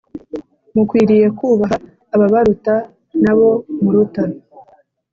[0.73, 1.75] Mukwiriye kubaha
[2.15, 2.75] ababaruta
[3.21, 3.49] nabo
[3.81, 4.23] muruta